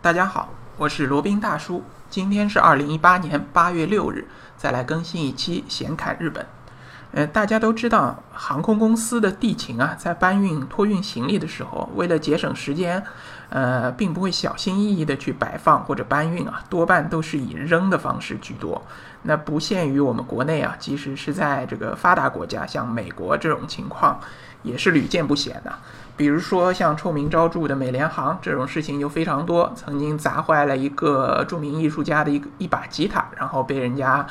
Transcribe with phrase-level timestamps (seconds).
[0.00, 1.82] 大家好，我是罗宾大叔。
[2.08, 6.46] 今天是二零一八年八月六日，再来更新一期闲侃日本。
[7.10, 13.02] 呃，大家都知道，航空公司的地勤啊，在搬运、托运行李的时候，为了节省时间，
[13.48, 18.80] 呃，并不会小心翼翼的去摆放或者搬运啊，多半都是以扔的方式居多。
[19.22, 24.20] 那不限于我们国内啊，即使是在这个发达国家，像美国这种情况，
[24.62, 25.72] 也是屡见不鲜的。
[26.18, 34.26] 比如说像臭名昭著的美联航这种事情就非常多，曾经砸坏了一个著名艺术家的一个一把吉他，然后被人家，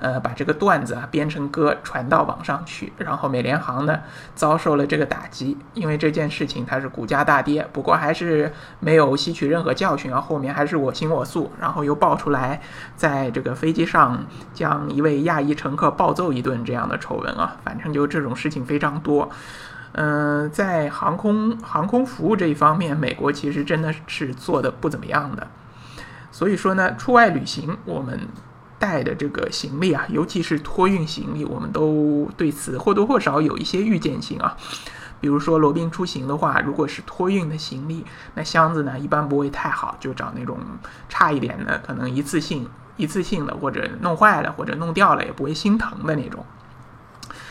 [0.00, 4.00] 呃，把这个段子啊编成歌传到网上去，然后美联航呢
[4.34, 12.60] 遭受了这个打击，因为这件事情它是股价大跌，不过还是没有吸取任何教训啊，后面还是我行我素，然后又爆出来
[12.96, 19.30] 在这个飞机上将一位亚裔乘客暴揍一顿这样的丑闻啊，反正就这种事情非常多。
[19.92, 25.46] 嗯，在航空航空服务这一方面，美国其实真的是做的不怎么样的。
[26.30, 28.20] 所以说呢，出外旅行我们
[28.78, 34.56] 带的这个行李啊，尤其是托运行李，我们都对此或多或少有一些预见性啊。
[35.20, 40.58] 比如说罗宾出行的话，如果是托运的行李，那箱子呢一般不会太好，就找那种
[41.08, 46.44] 差一点的，可能一次性一次性的，或者弄坏了或者弄掉了也不会心疼的那种。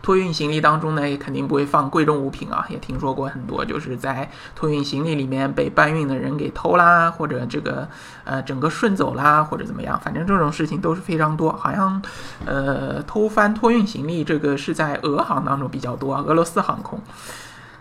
[0.00, 2.66] 托运行李当中呢，也肯定不会放贵重物品啊。
[2.68, 7.88] 也听说过很多，就是在托运行李里面被搬运的人给偷啦，或者这个
[8.24, 10.00] 呃整个顺走啦，或者怎么样。
[10.02, 11.52] 反正这种事情都是非常多。
[11.52, 12.00] 好像
[12.46, 17.00] 呃偷翻托运行李这个是在俄航当中比较多，俄罗斯航空。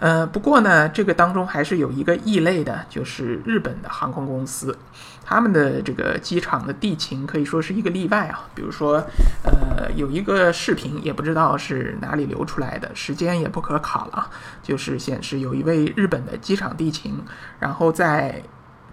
[0.00, 4.78] 呃，不过呢，这个当中还是有一个异类的，就是日本的航空公司，
[5.24, 8.48] 他们的这个机场的地勤可以说是一个例外啊。
[8.54, 9.04] 比如说，
[9.42, 14.30] 呃，有一个视频，也不知道是哪里流出来的，时间也不可考了，
[14.62, 17.20] 就是显示有一位日本的机场地勤，
[17.58, 18.40] 然后在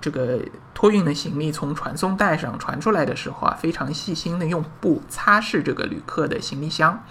[0.02, 0.40] 这个
[0.74, 7.04] 托运的行李从传送带上传出来的时候啊，非常细心的用布擦拭这个旅客的行李箱。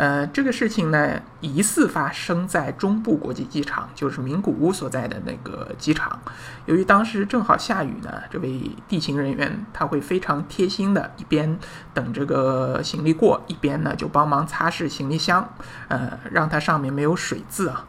[0.00, 6.18] 呃，这个事情呢，疑似发生在中部国际机场，就是名古屋所在的那个机场。
[6.64, 11.58] 由于当时正好下雨呢，这位地勤人员他会非常贴心的，一边
[11.92, 15.46] 等这个行李过，一边呢就帮忙擦拭行李箱，
[15.88, 17.84] 呃，让它上面没有水渍啊。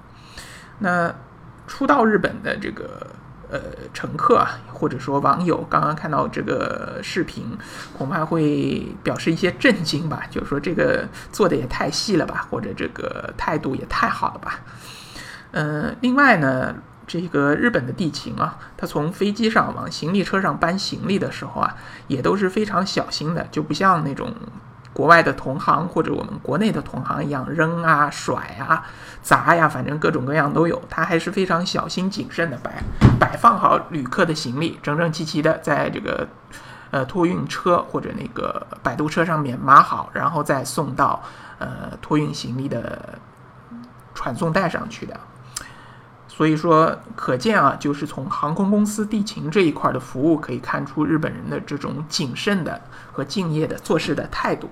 [0.79, 1.15] 那
[1.65, 3.07] 初到日本的这个。
[3.51, 3.59] 呃，
[3.93, 7.45] 乘客啊，或者说网友刚刚看到这个视频，
[7.97, 14.61] 恐怕会表示一些震惊吧，就是说这个做的也太细了吧，或者这个态度也太好了吧。
[15.51, 16.73] 嗯，另外呢，
[17.05, 21.75] 这个日本的地勤啊，他从飞机上往行李车上搬行李的时候啊，
[22.07, 24.33] 也都是非常小心的，就不像那种。
[24.93, 28.83] 国外的同行或者我们国内的同行一样扔啊、甩啊、
[29.21, 30.81] 砸呀，反正各种各样都有。
[30.89, 32.83] 他还是非常小心谨慎的摆
[33.19, 36.27] 摆放好旅客的行李，整整齐齐的在这个
[36.91, 41.21] 呃托运车或者那个摆渡车上面码好，然后再送到
[41.57, 43.17] 呃托运行李的
[44.13, 45.17] 传送带上去的。
[46.33, 52.79] 所以说，可见啊，就是从航空公司地勤这一块的服务可以看出日本人的这种谨慎的
[53.11, 54.69] 和敬业的做事的态度。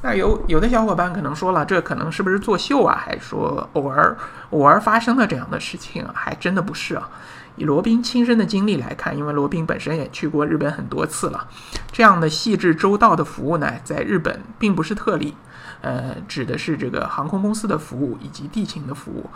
[0.00, 2.96] 那有有的小伙伴可能说了，这可能是不是作秀啊？
[3.04, 4.16] 还是说偶尔
[4.50, 6.12] 偶尔发生的这样的事情啊？
[6.14, 7.10] 还真的不是啊。
[7.56, 11.48] 以罗宾亲身的经历来看，因为罗宾本身也去过日本很多次了，
[11.90, 15.34] 这样的细致周到的服务呢，在日本并不是特例。
[15.80, 19.28] 呃，指的是这个航空公司的服务以及地勤的服务。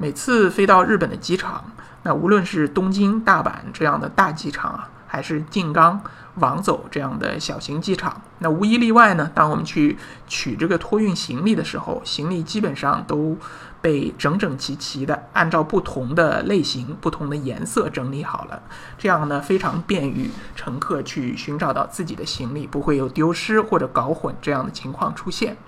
[0.00, 1.62] 每次飞到日本的机场，
[2.04, 6.00] 那无论是东京、大阪这样的大机场啊，还是静冈、
[6.36, 9.30] 王走这样的小型机场，那无一例外呢。
[9.34, 13.36] 当我们去取这个托运行李的时候，行李基本上都
[13.82, 18.62] 被整整齐齐的按照不同的类型、不同的颜色整理好了，
[18.96, 25.58] 这样呢非常便于乘客去寻找到自己的行李，不会有丢失或者搞混这样的情况出现。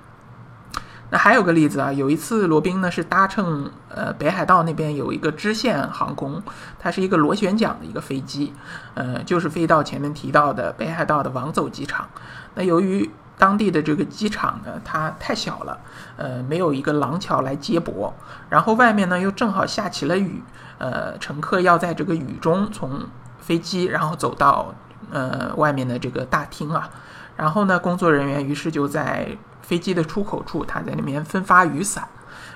[1.12, 6.42] 那还有个例子啊，有一次罗宾呢是搭乘呃北海道那边有一个支线航空，
[6.78, 8.54] 它是一个螺旋桨的一个飞机，
[8.94, 12.08] 呃就是飞到前面提到的北海道的王走机场。
[12.54, 15.78] 那由于当地的这个机场呢它太小了，
[16.16, 18.14] 呃没有一个廊桥来接驳，
[18.48, 20.42] 然后外面呢又正好下起了雨，
[20.78, 23.00] 呃乘客要在这个雨中从
[23.38, 24.75] 飞机然后走到
[25.10, 26.88] 呃外面的这个大厅啊，
[27.37, 29.37] 然后呢工作人员于是就在。
[29.62, 32.06] 飞机的出口处，他在那边分发雨伞，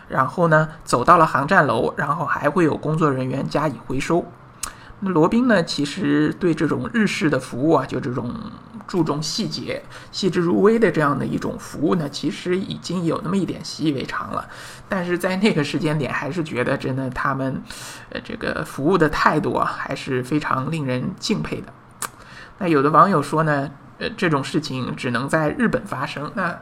[0.08, 4.24] 然后呢，走到了航站楼，然后还会有工作人员加以回收。
[5.00, 8.34] 那罗宾呢，其实对这种日式的服务啊，就这种
[8.86, 14.48] 注重细节、细致入微的这样的一种服务呢，其实已经有那么一点习以为常了。
[14.88, 17.62] 但是在那个时间点，还是觉得真的他们，
[18.08, 21.70] 呃，这个服务的态度啊，还是非常令人敬佩的。
[22.56, 26.58] 那有的网友说呢，呃，这种事情只能在日本发生，那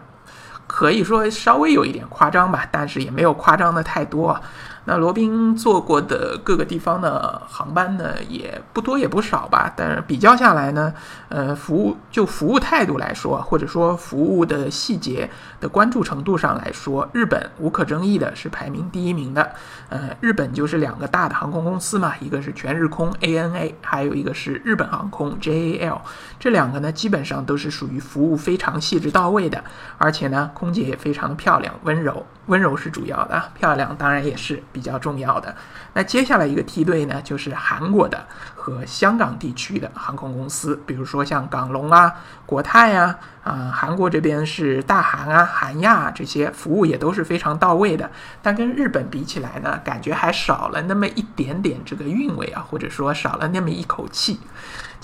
[0.66, 4.40] 可以说稍微有一点夸张吧，但是也没有夸张的太多。
[4.86, 9.72] 那罗宾坐过的各个地方的航班呢，也不多也不少吧。
[9.74, 10.92] 但是比较下来呢，
[11.30, 19.52] 呃，服务就服务态度来说，或者说服务的细节的关注程度上来说，日本无可争议的是排名第一名的。
[19.88, 25.98] 呃，日本就是两个大的航空公司嘛，一个是全日空 ANA，还有一个是日本航空 JAL。
[26.38, 29.64] 这两个呢，基本上都是属于服务非常细致到位的，
[29.96, 32.26] 而且呢，空姐也非常的漂亮温柔。
[32.46, 34.62] 温柔是主要的，漂亮当然也是。
[34.74, 35.54] 比较重要的，
[35.92, 38.26] 那接下来一个梯队呢，就是韩国的
[38.56, 42.12] 和香港地区的航空公司，比如说像港龙啊、
[42.44, 48.10] 国泰啊，啊，韩国这边是大韩啊、韩亚啊这些服务也都是非常到位的，
[48.42, 54.40] 但跟日本比起来呢，感觉还少了那么一点点这个韵味啊，或者说少了那么一口气。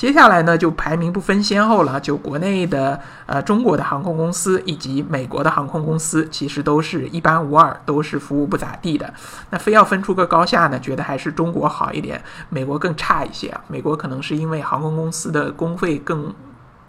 [0.01, 2.01] 接下来呢，就排名不分先后了。
[2.01, 9.13] 就国内的呃中国的航空公司以及美国的航空公司，其实都是一般无二，都是服务不咋地的。
[9.51, 12.19] 那非要分出个高下呢，觉得还是中国好一点，
[12.49, 13.55] 美国更差一些。
[13.69, 16.33] 美国可能是因为航空公司的工费更。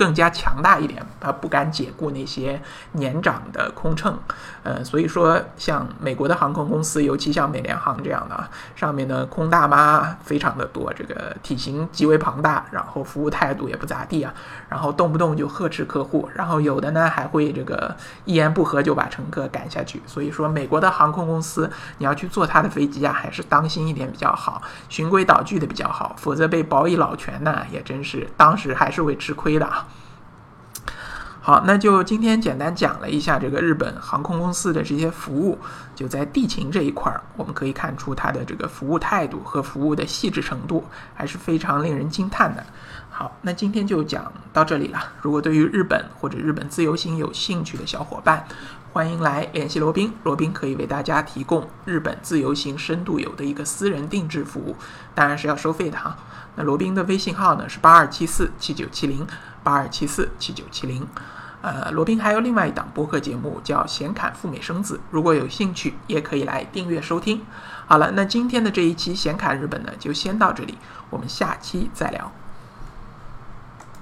[0.01, 2.59] 更加强大一点，他不敢解雇那些
[2.93, 4.17] 年长的空乘，
[4.63, 14.33] 呃，所以说像美国的航空公司，尤其像美联航这样的，上面的空大妈非常的多，这个体型极为庞大，然后服务态度也不咋地啊，
[14.69, 17.95] 然后动不动就呵斥客户，然后有的呢还会这个
[18.25, 20.01] 一言不合就把乘客赶下去。
[20.07, 21.69] 所以说，美国的航空公司
[21.99, 29.85] 你要去坐他的飞机啊，还是当心一点比较好，循规蹈矩的比较好，否则被保以老全呢，也真是当时还是会吃亏的啊。
[31.43, 35.57] 好，那就今天简单讲了一下这个日本航空公司的这些服务，
[35.95, 40.85] 就在地勤这一块儿，我们可以看出它的这个服务态度和服务的细致程度
[41.15, 42.63] 还是非常令人惊叹的。
[43.09, 45.13] 好，那今天就讲到这里了。
[45.19, 48.45] 如果对于日本或者日本自由行有兴趣的小伙伴，
[48.93, 54.75] 欢迎来联系罗宾，罗宾可以为大家提供日本自由行深度游的一个私人定制服务，
[55.15, 56.15] 当然是要收费的哈。
[56.55, 59.25] 那罗宾的微信号呢是八二七四七九七零。
[59.63, 61.07] 八二七四七九七零，
[61.61, 67.45] 呃，罗宾还有另外一档播客节目叫《显侃赴美生子》，如果有兴趣，也可以来订阅收听。
[67.85, 70.77] 好了，那今天的这一期显侃日本呢，就先到这里，
[71.09, 72.31] 我们下期再聊。